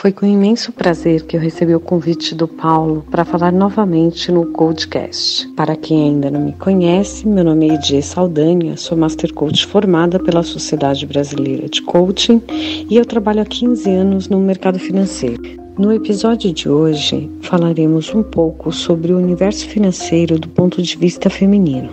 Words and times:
Foi 0.00 0.12
com 0.12 0.24
imenso 0.24 0.72
prazer 0.72 1.26
que 1.26 1.36
eu 1.36 1.40
recebi 1.42 1.74
o 1.74 1.78
convite 1.78 2.34
do 2.34 2.48
Paulo 2.48 3.04
para 3.10 3.22
falar 3.22 3.52
novamente 3.52 4.32
no 4.32 4.46
Codecast. 4.46 5.46
Para 5.48 5.76
quem 5.76 6.04
ainda 6.04 6.30
não 6.30 6.40
me 6.40 6.54
conhece, 6.54 7.28
meu 7.28 7.44
nome 7.44 7.68
é 7.68 7.74
Edie 7.74 8.02
Saldanha, 8.02 8.78
sou 8.78 8.96
Master 8.96 9.30
Coach 9.34 9.66
formada 9.66 10.18
pela 10.18 10.42
Sociedade 10.42 11.04
Brasileira 11.04 11.68
de 11.68 11.82
Coaching 11.82 12.40
e 12.48 12.96
eu 12.96 13.04
trabalho 13.04 13.42
há 13.42 13.44
15 13.44 13.90
anos 13.90 14.26
no 14.26 14.40
mercado 14.40 14.78
financeiro. 14.78 15.42
No 15.76 15.92
episódio 15.92 16.50
de 16.50 16.66
hoje, 16.66 17.30
falaremos 17.42 18.14
um 18.14 18.22
pouco 18.22 18.72
sobre 18.72 19.12
o 19.12 19.18
universo 19.18 19.68
financeiro 19.68 20.38
do 20.38 20.48
ponto 20.48 20.80
de 20.82 20.96
vista 20.96 21.28
feminino. 21.28 21.90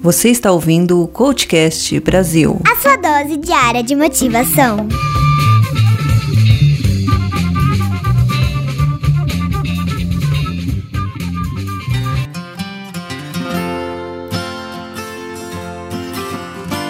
Você 0.00 0.28
está 0.28 0.52
ouvindo 0.52 1.02
o 1.02 1.08
Coachcast 1.08 1.98
Brasil 1.98 2.60
a 2.64 2.76
sua 2.76 2.96
dose 2.96 3.36
diária 3.38 3.82
de 3.82 3.96
motivação. 3.96 4.86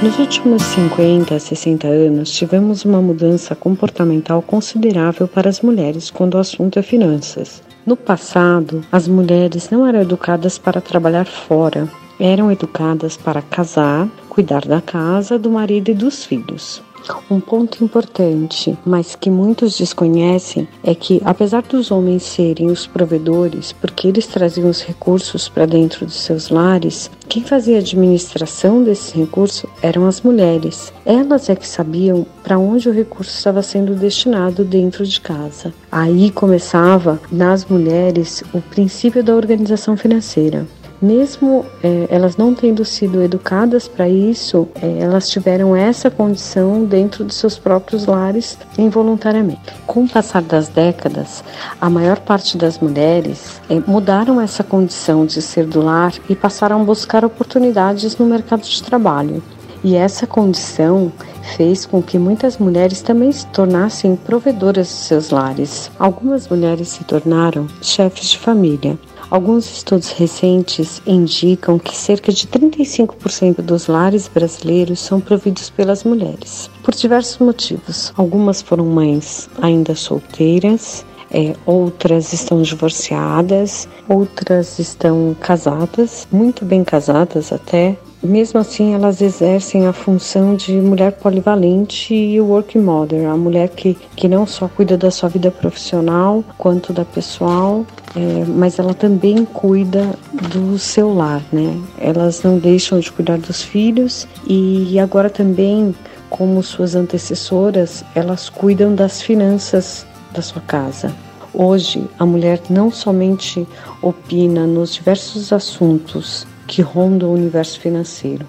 Nos 0.02 0.18
últimos 0.18 0.62
50 0.62 1.34
a 1.34 1.38
60 1.38 1.86
anos, 1.86 2.30
tivemos 2.32 2.86
uma 2.86 3.02
mudança 3.02 3.54
comportamental 3.54 4.40
considerável 4.40 5.28
para 5.28 5.50
as 5.50 5.60
mulheres 5.60 6.10
quando 6.10 6.36
o 6.36 6.38
assunto 6.38 6.78
é 6.78 6.82
finanças. 6.82 7.62
No 7.84 7.94
passado, 7.94 8.82
as 8.90 9.06
mulheres 9.06 9.68
não 9.68 9.86
eram 9.86 10.00
educadas 10.00 10.56
para 10.56 10.80
trabalhar 10.80 11.26
fora, 11.26 11.86
eram 12.18 12.50
educadas 12.50 13.18
para 13.18 13.42
casar, 13.42 14.08
cuidar 14.30 14.62
da 14.62 14.80
casa, 14.80 15.38
do 15.38 15.50
marido 15.50 15.90
e 15.90 15.94
dos 15.94 16.24
filhos. 16.24 16.82
Um 17.30 17.40
ponto 17.40 17.82
importante, 17.84 18.76
mas 18.84 19.14
que 19.14 19.30
muitos 19.30 19.78
desconhecem, 19.78 20.68
é 20.82 20.94
que 20.94 21.20
apesar 21.24 21.62
dos 21.62 21.90
homens 21.90 22.22
serem 22.22 22.70
os 22.70 22.86
provedores, 22.86 23.72
porque 23.72 24.08
eles 24.08 24.26
traziam 24.26 24.68
os 24.68 24.82
recursos 24.82 25.48
para 25.48 25.66
dentro 25.66 26.04
dos 26.04 26.16
seus 26.16 26.48
lares, 26.48 27.10
quem 27.28 27.44
fazia 27.44 27.76
a 27.76 27.80
administração 27.80 28.82
desse 28.82 29.16
recurso 29.16 29.68
eram 29.80 30.06
as 30.06 30.20
mulheres. 30.20 30.92
Elas 31.04 31.48
é 31.48 31.54
que 31.54 31.66
sabiam 31.66 32.26
para 32.42 32.58
onde 32.58 32.88
o 32.88 32.92
recurso 32.92 33.36
estava 33.36 33.62
sendo 33.62 33.94
destinado 33.94 34.64
dentro 34.64 35.06
de 35.06 35.20
casa. 35.20 35.72
Aí 35.90 36.30
começava 36.30 37.20
nas 37.30 37.64
mulheres 37.64 38.42
o 38.52 38.60
princípio 38.60 39.22
da 39.22 39.34
organização 39.34 39.96
financeira 39.96 40.66
mesmo 41.00 41.64
é, 41.82 42.06
elas 42.10 42.36
não 42.36 42.54
tendo 42.54 42.84
sido 42.84 43.22
educadas 43.22 43.88
para 43.88 44.08
isso, 44.08 44.68
é, 44.80 44.98
elas 44.98 45.28
tiveram 45.28 45.74
essa 45.74 46.10
condição 46.10 46.84
dentro 46.84 47.24
de 47.24 47.34
seus 47.34 47.58
próprios 47.58 48.06
lares 48.06 48.58
involuntariamente. 48.78 49.60
Com 49.86 50.04
o 50.04 50.08
passar 50.08 50.42
das 50.42 50.68
décadas, 50.68 51.42
a 51.80 51.88
maior 51.88 52.18
parte 52.18 52.56
das 52.56 52.78
mulheres 52.78 53.60
é, 53.68 53.80
mudaram 53.86 54.40
essa 54.40 54.62
condição 54.62 55.24
de 55.24 55.40
ser 55.40 55.66
do 55.66 55.80
lar 55.80 56.12
e 56.28 56.36
passaram 56.36 56.80
a 56.80 56.84
buscar 56.84 57.24
oportunidades 57.24 58.16
no 58.16 58.26
mercado 58.26 58.62
de 58.62 58.82
trabalho. 58.82 59.42
E 59.82 59.96
essa 59.96 60.26
condição 60.26 61.10
fez 61.56 61.86
com 61.86 62.02
que 62.02 62.18
muitas 62.18 62.58
mulheres 62.58 63.02
também 63.02 63.32
se 63.32 63.46
tornassem 63.48 64.16
provedoras 64.16 64.88
de 64.88 64.94
seus 64.94 65.30
lares. 65.30 65.90
Algumas 65.98 66.48
mulheres 66.48 66.88
se 66.88 67.04
tornaram 67.04 67.66
chefes 67.82 68.30
de 68.30 68.38
família, 68.38 68.98
Alguns 69.30 69.64
estudos 69.70 70.10
recentes 70.10 71.00
indicam 71.06 71.78
que 71.78 71.96
cerca 71.96 72.32
de 72.32 72.48
35% 72.48 73.62
dos 73.62 73.86
lares 73.86 74.26
brasileiros 74.26 74.98
são 74.98 75.20
providos 75.20 75.70
pelas 75.70 76.02
mulheres, 76.02 76.68
por 76.82 76.92
diversos 76.96 77.38
motivos. 77.38 78.12
Algumas 78.16 78.60
foram 78.60 78.86
mães 78.86 79.48
ainda 79.62 79.94
solteiras, 79.94 81.06
é, 81.30 81.54
outras 81.64 82.32
estão 82.32 82.60
divorciadas, 82.60 83.88
outras 84.08 84.80
estão 84.80 85.36
casadas, 85.38 86.26
muito 86.32 86.64
bem 86.64 86.82
casadas 86.82 87.52
até, 87.52 87.96
mesmo 88.22 88.60
assim, 88.60 88.92
elas 88.94 89.22
exercem 89.22 89.86
a 89.86 89.92
função 89.92 90.54
de 90.54 90.72
mulher 90.72 91.12
polivalente 91.12 92.14
e 92.14 92.40
working 92.40 92.80
mother, 92.80 93.28
a 93.28 93.36
mulher 93.36 93.68
que, 93.70 93.96
que 94.14 94.28
não 94.28 94.46
só 94.46 94.68
cuida 94.68 94.96
da 94.96 95.10
sua 95.10 95.28
vida 95.28 95.50
profissional 95.50 96.44
quanto 96.58 96.92
da 96.92 97.04
pessoal, 97.04 97.86
é, 98.14 98.44
mas 98.44 98.78
ela 98.78 98.92
também 98.92 99.44
cuida 99.44 100.10
do 100.52 100.78
seu 100.78 101.14
lar, 101.14 101.42
né? 101.50 101.80
Elas 101.98 102.42
não 102.42 102.58
deixam 102.58 103.00
de 103.00 103.10
cuidar 103.10 103.38
dos 103.38 103.62
filhos 103.62 104.28
e 104.46 104.98
agora 104.98 105.30
também, 105.30 105.94
como 106.28 106.62
suas 106.62 106.94
antecessoras, 106.94 108.04
elas 108.14 108.48
cuidam 108.48 108.94
das 108.94 109.22
finanças 109.22 110.06
da 110.32 110.42
sua 110.42 110.60
casa. 110.60 111.14
Hoje, 111.52 112.04
a 112.18 112.24
mulher 112.24 112.60
não 112.68 112.92
somente 112.92 113.66
opina 114.00 114.66
nos 114.66 114.94
diversos 114.94 115.52
assuntos 115.52 116.46
que 116.70 116.82
ronda 116.82 117.26
o 117.26 117.32
universo 117.32 117.80
financeiro. 117.80 118.46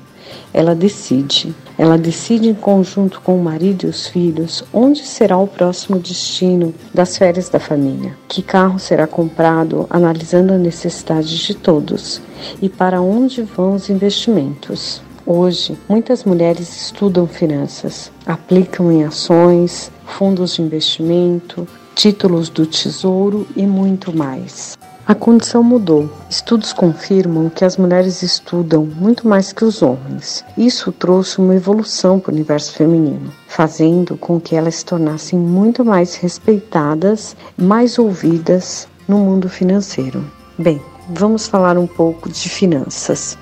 Ela 0.54 0.76
decide, 0.76 1.54
ela 1.76 1.98
decide 1.98 2.50
em 2.50 2.54
conjunto 2.54 3.20
com 3.20 3.36
o 3.36 3.44
marido 3.44 3.88
e 3.88 3.90
os 3.90 4.06
filhos 4.06 4.64
onde 4.72 5.04
será 5.04 5.38
o 5.38 5.48
próximo 5.48 5.98
destino 5.98 6.72
das 6.94 7.18
férias 7.18 7.50
da 7.50 7.60
família, 7.60 8.16
que 8.30 8.44
carro 8.44 8.78
será 8.78 9.08
comprado, 9.08 9.88
analisando 9.90 10.54
a 10.54 10.58
necessidade 10.58 11.36
de 11.36 11.56
todos 11.56 12.22
e 12.62 12.70
para 12.70 13.02
onde 13.02 13.42
vão 13.42 13.74
os 13.74 13.90
investimentos. 13.90 15.02
Hoje, 15.26 15.76
muitas 15.90 16.24
mulheres 16.24 16.86
estudam 16.86 17.26
finanças, 17.26 18.12
aplicam 18.24 18.92
em 18.92 19.04
ações, 19.04 19.92
fundos 20.06 20.56
de 20.56 20.62
investimento, 20.62 21.68
títulos 21.96 22.50
do 22.50 22.68
tesouro 22.68 23.48
e 23.56 23.66
muito 23.66 24.16
mais. 24.16 24.78
A 25.08 25.16
condição 25.16 25.64
mudou. 25.64 26.10
Estudos 26.30 26.72
confirmam 26.72 27.50
que 27.50 27.66
as 27.66 27.76
mulheres 27.76 28.22
estudam 28.22 28.86
muito 28.86 29.28
mais 29.28 29.52
que 29.52 29.66
os 29.66 29.82
homens. 29.82 30.46
Isso 30.56 30.92
trouxe 30.92 31.40
uma 31.40 31.56
evolução 31.56 32.20
para 32.20 32.32
o 32.32 32.34
universo 32.34 32.74
feminino, 32.74 33.32
fazendo 33.48 34.16
com 34.16 34.40
que 34.40 34.56
elas 34.56 34.76
se 34.76 34.86
tornassem 34.86 35.40
muito 35.40 35.84
mais 35.84 36.16
respeitadas, 36.16 37.36
mais 37.58 37.98
ouvidas 37.98 38.88
no 39.08 39.18
mundo 39.18 39.50
financeiro. 39.50 40.24
Bem, 40.58 40.80
vamos 41.10 41.48
falar 41.48 41.78
um 41.78 41.88
pouco 41.88 42.30
de 42.30 42.48
finanças. 42.48 43.38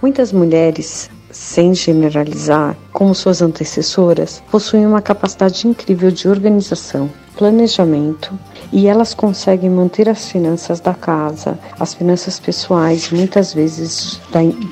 Muitas 0.00 0.32
mulheres 0.32 1.10
sem 1.32 1.74
generalizar, 1.74 2.76
como 2.92 3.14
suas 3.14 3.42
antecessoras, 3.42 4.42
possuem 4.50 4.86
uma 4.86 5.02
capacidade 5.02 5.66
incrível 5.66 6.10
de 6.10 6.28
organização, 6.28 7.10
planejamento 7.36 8.38
e 8.72 8.86
elas 8.86 9.12
conseguem 9.12 9.68
manter 9.68 10.08
as 10.08 10.28
finanças 10.30 10.80
da 10.80 10.94
casa, 10.94 11.58
as 11.78 11.92
finanças 11.92 12.40
pessoais, 12.40 13.10
muitas 13.10 13.52
vezes 13.52 14.20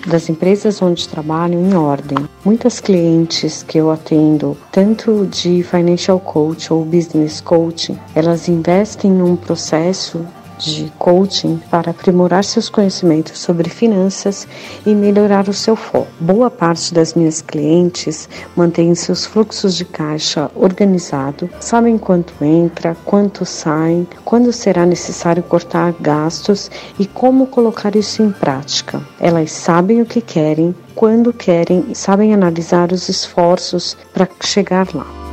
das 0.06 0.28
empresas 0.28 0.80
onde 0.80 1.08
trabalham, 1.08 1.60
em 1.60 1.74
ordem. 1.74 2.18
Muitas 2.44 2.80
clientes 2.80 3.62
que 3.62 3.78
eu 3.78 3.90
atendo, 3.90 4.56
tanto 4.72 5.26
de 5.26 5.62
financial 5.62 6.18
coach 6.18 6.72
ou 6.72 6.84
business 6.84 7.40
coaching, 7.40 7.98
elas 8.14 8.48
investem 8.48 9.10
num 9.10 9.36
processo 9.36 10.24
de 10.60 10.92
coaching 10.98 11.60
para 11.70 11.90
aprimorar 11.90 12.44
seus 12.44 12.68
conhecimentos 12.68 13.38
sobre 13.38 13.70
finanças 13.70 14.46
e 14.84 14.94
melhorar 14.94 15.48
o 15.48 15.52
seu 15.52 15.74
foco. 15.74 16.08
Boa 16.20 16.50
parte 16.50 16.92
das 16.92 17.14
minhas 17.14 17.40
clientes 17.40 18.28
mantém 18.54 18.94
seus 18.94 19.24
fluxos 19.24 19.74
de 19.74 19.84
caixa 19.84 20.50
organizado, 20.54 21.48
sabem 21.60 21.96
quanto 21.96 22.32
entra, 22.44 22.96
quanto 23.04 23.44
sai, 23.44 24.06
quando 24.24 24.52
será 24.52 24.84
necessário 24.84 25.42
cortar 25.42 25.94
gastos 26.00 26.70
e 26.98 27.06
como 27.06 27.46
colocar 27.46 27.96
isso 27.96 28.22
em 28.22 28.30
prática. 28.30 29.00
Elas 29.18 29.52
sabem 29.52 30.02
o 30.02 30.06
que 30.06 30.20
querem, 30.20 30.74
quando 30.94 31.32
querem 31.32 31.86
e 31.88 31.94
sabem 31.94 32.34
analisar 32.34 32.92
os 32.92 33.08
esforços 33.08 33.96
para 34.12 34.28
chegar 34.42 34.88
lá. 34.94 35.29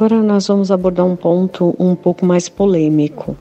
Agora 0.00 0.22
nós 0.22 0.46
vamos 0.46 0.70
abordar 0.70 1.04
um 1.04 1.14
ponto 1.14 1.76
um 1.78 1.94
pouco 1.94 2.24
mais 2.24 2.48
polêmico. 2.48 3.36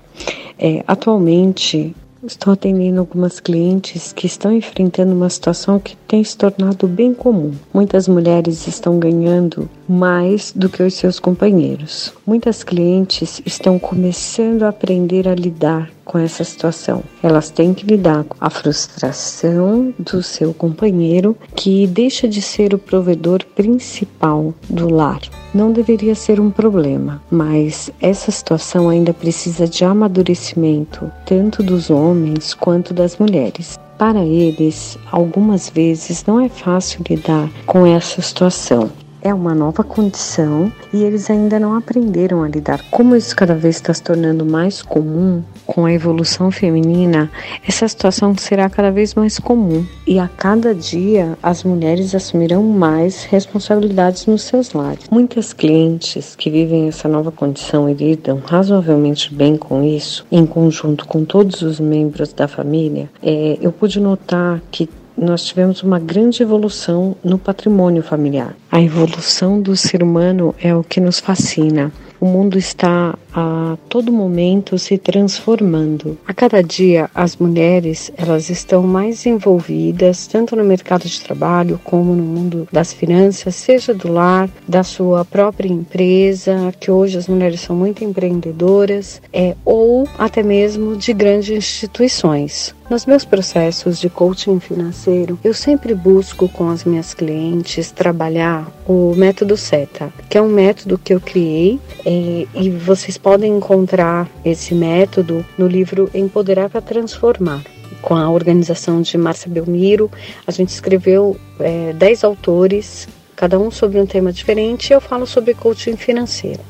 É, 0.60 0.84
atualmente, 0.86 1.96
estou 2.22 2.52
atendendo 2.52 3.00
algumas 3.00 3.40
clientes 3.40 4.12
que 4.12 4.28
estão 4.28 4.52
enfrentando 4.52 5.14
uma 5.14 5.30
situação 5.30 5.80
que 5.80 5.96
tem 5.96 6.22
se 6.22 6.38
tornado 6.38 6.86
bem 6.86 7.14
comum. 7.14 7.54
Muitas 7.74 8.10
mulheres 8.10 8.68
estão 8.68 9.00
ganhando 9.00 9.70
mais 9.88 10.52
do 10.54 10.68
que 10.68 10.84
os 10.84 10.96
seus 10.96 11.18
companheiros. 11.18 12.14
Muitas 12.28 12.62
clientes 12.62 13.42
estão 13.46 13.80
começando 13.80 14.64
a 14.64 14.68
aprender 14.68 15.30
a 15.30 15.36
lidar 15.36 15.90
com 16.10 16.18
essa 16.18 16.44
situação. 16.44 17.04
Elas 17.22 17.52
têm 17.52 17.72
que 17.72 17.86
lidar 17.86 18.24
com 18.24 18.36
a 18.42 18.50
frustração 18.50 19.94
do 20.00 20.24
seu 20.24 20.52
companheiro, 20.56 21.38
que 21.56 21.86
deixa 21.86 22.28
de 22.28 22.42
ser 22.42 22.74
o 22.74 22.80
provedor 22.80 23.46
principal 23.56 24.52
do 24.68 24.92
lar. 24.92 25.22
Não 25.54 25.72
deveria 25.72 26.16
ser 26.16 26.40
um 26.40 26.50
problema, 26.50 27.22
mas 27.30 27.92
essa 28.02 28.32
situação 28.32 28.90
ainda 28.90 29.14
precisa 29.14 29.68
de 29.68 29.86
amadurecimento, 29.86 31.12
tanto 31.28 31.62
dos 31.62 31.92
homens 31.92 32.56
quanto 32.56 32.92
das 32.92 33.18
mulheres. 33.20 33.78
Para 33.96 34.26
eles, 34.26 34.98
algumas 35.12 35.70
vezes 35.70 36.26
não 36.26 36.40
é 36.40 36.50
fácil 36.50 37.04
lidar 37.08 37.52
com 37.68 37.86
essa 37.86 38.20
situação 38.20 38.90
é 39.21 39.33
uma 39.33 39.54
nova 39.54 39.83
condição 39.83 40.71
e 40.94 41.04
eles 41.04 41.30
ainda 41.30 41.60
não 41.60 41.75
aprenderam 41.75 42.44
a 42.44 42.48
lidar. 42.48 42.83
Como 42.89 43.16
isso 43.16 43.36
cada 43.36 43.56
vez 43.56 43.75
está 43.75 43.94
se 43.94 44.04
tornando 44.04 44.45
mais 44.45 44.81
comum 44.81 45.44
com 45.66 45.86
a 45.86 45.94
evolução 45.94 46.51
feminina, 46.51 47.30
essa 47.68 47.88
situação 47.88 48.36
será 48.38 48.69
cada 48.69 48.92
vez 48.92 49.13
mais 49.13 49.39
comum 49.39 49.86
e 50.07 50.19
a 50.19 50.27
cada 50.27 50.74
dia 50.74 51.38
as 51.44 51.63
mulheres 51.63 52.16
assumirão 52.16 52.63
mais 52.63 53.24
responsabilidades 53.24 54.25
nos 54.25 54.44
seus 54.44 54.74
lares. 54.74 55.10
Muitas 55.12 55.54
clientes 55.54 56.36
que 56.36 56.50
vivem 56.50 56.88
essa 56.88 57.07
nova 57.07 57.31
condição 57.31 57.89
e 57.89 57.94
lidam 57.94 58.42
razoavelmente 58.45 59.33
bem 59.33 59.57
com 59.57 59.83
isso, 59.83 60.25
em 60.31 60.45
conjunto 60.45 61.06
com 61.07 61.24
todos 61.24 61.62
os 61.62 61.80
membros 61.80 62.33
da 62.33 62.48
família, 62.48 63.10
é, 63.22 63.57
eu 63.62 63.72
pude 63.72 64.00
notar 64.00 64.62
que 64.72 64.89
nós 65.19 65.44
tivemos 65.44 65.83
uma 65.83 66.00
grande 66.00 66.42
evolução 66.42 67.16
no 67.24 67.38
patrimônio 67.38 68.01
familiar. 68.01 68.56
A 68.71 68.81
evolução 68.81 69.62
do 69.62 69.75
ser 69.75 70.01
humano 70.01 70.56
é 70.62 70.74
o 70.74 70.83
que 70.83 71.00
nos 71.00 71.19
fascina. 71.19 71.92
O 72.19 72.25
mundo 72.25 72.57
está 72.57 73.18
a 73.33 73.77
todo 73.88 74.12
momento 74.12 74.77
se 74.77 74.98
transformando. 74.98 76.18
A 76.27 76.33
cada 76.33 76.62
dia 76.62 77.10
as 77.16 77.38
mulheres 77.38 78.12
elas 78.18 78.50
estão 78.50 78.83
mais 78.83 79.25
envolvidas 79.25 80.27
tanto 80.27 80.56
no 80.56 80.63
mercado 80.63 81.07
de 81.07 81.21
trabalho 81.21 81.80
como 81.83 82.13
no 82.13 82.24
mundo 82.24 82.68
das 82.71 82.92
finanças, 82.92 83.56
seja 83.56 83.94
do 83.94 84.12
lar, 84.12 84.50
da 84.68 84.83
sua 84.83 85.24
própria 85.24 85.69
empresa, 85.69 86.74
que 86.80 86.92
hoje 86.92 87.18
as 87.18 87.27
mulheres 87.27 87.62
são 87.62 87.75
muito 87.75 88.04
empreendedoras, 88.04 89.22
é, 89.31 89.56
ou 89.63 90.07
até 90.18 90.44
mesmo 90.44 90.98
de 90.98 91.13
grandes 91.13 91.50
instituições. 91.50 92.75
Nos 92.89 93.06
meus 93.06 93.24
processos 93.24 94.00
de 94.00 94.10
coaching 94.10 94.60
financeiro, 94.60 95.38
eu 95.44 95.54
sempre 95.54 95.94
busco 95.94 96.50
com 96.50 96.72
as 96.72 96.83
minhas 96.83 97.13
clientes 97.13 97.92
trabalhar 97.92 98.68
o 98.88 99.13
método 99.15 99.56
SETA, 99.56 100.12
que 100.27 100.39
é 100.39 100.42
um 100.42 100.50
método 100.50 100.98
que 100.98 101.13
eu 101.13 101.22
criei 101.22 101.80
é, 102.10 102.48
e 102.56 102.72
vocês 102.72 103.20
podem 103.20 103.56
encontrar 103.56 104.28
esse 104.44 104.74
método 104.74 105.46
no 105.56 105.68
livro 105.68 106.10
Empoderar 106.12 106.68
para 106.68 106.82
Transformar. 106.82 107.64
Com 108.02 108.16
a 108.16 108.28
organização 108.32 109.00
de 109.00 109.16
Márcia 109.16 109.52
Belmiro, 109.52 110.10
a 110.48 110.52
gente 110.52 110.70
escreveu 110.70 111.38
é, 111.60 111.94
10 111.94 112.24
autores, 112.24 113.08
cada 113.36 113.60
um 113.60 113.70
sobre 113.70 114.00
um 114.00 114.08
tema 114.08 114.34
diferente, 114.34 114.90
e 114.90 114.94
eu 114.94 115.00
falo 115.00 115.28
sobre 115.28 115.54
coaching 115.54 115.98
financeiro. 115.98 116.62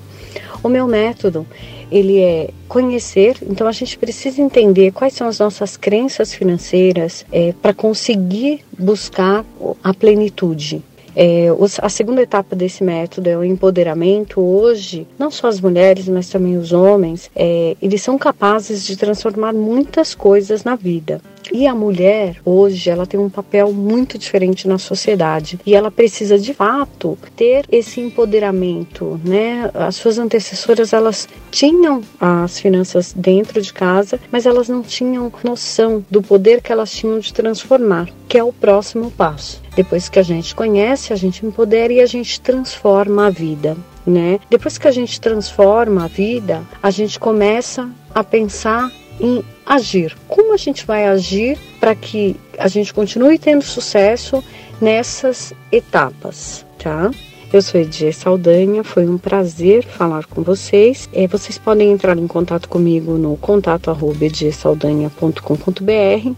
O 0.62 0.68
meu 0.68 0.86
método 0.86 1.48
ele 1.90 2.20
é 2.20 2.50
conhecer, 2.68 3.38
então 3.42 3.66
a 3.66 3.72
gente 3.72 3.98
precisa 3.98 4.42
entender 4.42 4.92
quais 4.92 5.14
são 5.14 5.26
as 5.26 5.40
nossas 5.40 5.78
crenças 5.78 6.34
financeiras 6.34 7.26
é, 7.32 7.54
para 7.62 7.74
conseguir 7.74 8.60
buscar 8.78 9.46
a 9.82 9.94
plenitude. 9.94 10.84
É, 11.22 11.48
a 11.82 11.90
segunda 11.90 12.22
etapa 12.22 12.56
desse 12.56 12.82
método 12.82 13.28
é 13.28 13.36
o 13.36 13.44
empoderamento. 13.44 14.40
Hoje, 14.40 15.06
não 15.20 15.30
só 15.30 15.48
as 15.48 15.60
mulheres, 15.60 16.08
mas 16.08 16.30
também 16.30 16.56
os 16.56 16.72
homens, 16.72 17.30
é, 17.36 17.76
eles 17.82 18.02
são 18.02 18.18
capazes 18.18 18.86
de 18.86 18.96
transformar 18.96 19.52
muitas 19.52 20.16
coisas 20.16 20.64
na 20.64 20.78
vida. 20.78 21.22
E 21.52 21.66
a 21.66 21.74
mulher, 21.74 22.38
hoje, 22.46 22.90
ela 22.90 23.06
tem 23.06 23.20
um 23.20 23.30
papel 23.30 23.72
muito 23.74 24.18
diferente 24.18 24.68
na 24.68 24.78
sociedade 24.78 25.60
e 25.66 25.74
ela 25.74 25.90
precisa 25.90 26.38
de 26.38 26.54
fato 26.54 27.18
ter 27.36 27.66
esse 27.72 28.00
empoderamento, 28.00 29.20
né? 29.24 29.70
As 29.74 29.96
suas 29.96 30.20
antecessoras, 30.20 30.94
elas 30.94 31.28
tinham 31.50 32.02
as 32.20 32.60
finanças 32.60 33.14
dentro 33.14 33.62
de 33.62 33.74
casa, 33.74 34.20
mas 34.32 34.46
elas 34.46 34.70
não 34.70 34.82
tinham 34.82 35.32
noção 35.44 36.06
do 36.10 36.22
poder 36.22 36.62
que 36.62 36.72
elas 36.72 36.92
tinham 36.92 37.20
de 37.20 37.34
transformar, 37.34 38.10
que 38.28 38.38
é 38.38 38.44
o 38.44 38.54
próximo 38.54 39.10
passo. 39.12 39.62
Depois 39.76 40.10
que 40.10 40.20
a 40.20 40.24
gente 40.24 40.54
conhece, 40.54 41.14
a 41.14 41.16
gente 41.16 41.46
empodera 41.46 41.94
e 41.94 42.02
a 42.02 42.06
gente 42.06 42.40
transforma 42.42 43.28
a 43.28 43.30
vida. 43.30 43.78
Né? 44.06 44.40
Depois 44.50 44.78
que 44.78 44.88
a 44.88 44.92
gente 44.92 45.22
transforma 45.22 46.06
a 46.06 46.08
vida, 46.08 46.64
a 46.82 46.90
gente 46.90 47.20
começa 47.20 47.90
a 48.14 48.24
pensar 48.24 48.92
em 49.20 49.44
agir. 49.66 50.16
Como 50.28 50.54
a 50.54 50.58
gente 50.58 50.86
vai 50.86 51.08
agir 51.08 51.58
para 51.80 51.96
que 51.96 52.36
a 52.58 52.68
gente 52.68 52.94
continue 52.94 53.38
tendo 53.38 53.64
sucesso 53.64 54.44
nessas 54.82 55.54
etapas, 55.72 56.66
tá? 56.78 57.12
Eu 57.52 57.64
sou 57.64 57.82
Edir 57.82 58.14
Saldanha, 58.14 58.84
foi 58.84 59.08
um 59.10 59.18
prazer 59.18 59.84
falar 59.84 60.28
com 60.28 60.44
vocês. 60.44 61.10
É, 61.12 61.26
vocês 61.26 61.58
podem 61.58 61.92
entrar 61.92 62.16
em 62.16 62.28
contato 62.28 62.70
comigo 62.70 63.14
no 63.14 63.36
contato 63.38 63.90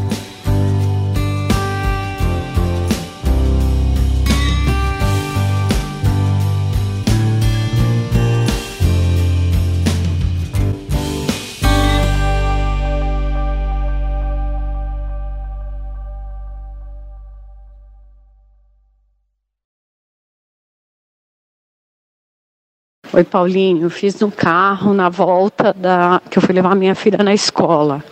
Oi, 23.14 23.24
Paulinho. 23.24 23.90
Fiz 23.90 24.18
no 24.20 24.30
carro 24.30 24.94
na 24.94 25.10
volta 25.10 25.70
da 25.74 26.18
que 26.30 26.38
eu 26.38 26.42
fui 26.42 26.54
levar 26.54 26.74
minha 26.74 26.94
filha 26.94 27.22
na 27.22 27.34
escola. 27.34 28.02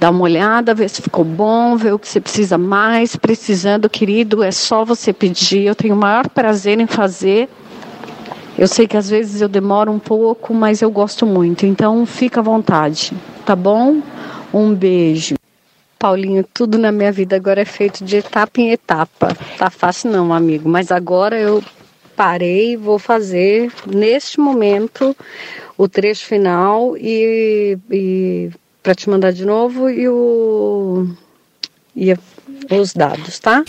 Dá 0.00 0.10
uma 0.10 0.24
olhada, 0.24 0.74
ver 0.74 0.90
se 0.90 1.00
ficou 1.00 1.24
bom, 1.24 1.76
ver 1.76 1.94
o 1.94 1.98
que 2.00 2.08
você 2.08 2.20
precisa 2.20 2.58
mais. 2.58 3.14
Precisando, 3.14 3.88
querido, 3.88 4.42
é 4.42 4.50
só 4.50 4.84
você 4.84 5.12
pedir. 5.12 5.62
Eu 5.62 5.74
tenho 5.76 5.94
o 5.94 5.96
maior 5.96 6.28
prazer 6.28 6.80
em 6.80 6.86
fazer. 6.88 7.48
Eu 8.58 8.66
sei 8.66 8.88
que 8.88 8.96
às 8.96 9.08
vezes 9.08 9.40
eu 9.40 9.48
demoro 9.48 9.92
um 9.92 10.00
pouco, 10.00 10.52
mas 10.52 10.82
eu 10.82 10.90
gosto 10.90 11.24
muito. 11.24 11.64
Então, 11.64 12.04
fica 12.04 12.40
à 12.40 12.42
vontade, 12.42 13.12
tá 13.46 13.54
bom? 13.54 14.02
Um 14.52 14.74
beijo. 14.74 15.36
Paulinho, 15.96 16.44
tudo 16.52 16.76
na 16.76 16.90
minha 16.90 17.12
vida 17.12 17.36
agora 17.36 17.62
é 17.62 17.64
feito 17.64 18.04
de 18.04 18.16
etapa 18.16 18.60
em 18.60 18.72
etapa. 18.72 19.28
Tá 19.56 19.70
fácil 19.70 20.10
não, 20.10 20.34
amigo, 20.34 20.68
mas 20.68 20.90
agora 20.90 21.38
eu 21.38 21.62
parei, 22.16 22.76
vou 22.76 22.98
fazer 22.98 23.72
neste 23.86 24.38
momento 24.40 25.16
o 25.76 25.88
trecho 25.88 26.26
final 26.26 26.96
e, 26.96 27.78
e 27.90 28.50
para 28.82 28.94
te 28.94 29.08
mandar 29.08 29.32
de 29.32 29.44
novo 29.44 29.88
e, 29.88 30.08
o, 30.08 31.08
e 31.96 32.12
os 32.70 32.92
dados, 32.92 33.38
tá? 33.38 33.64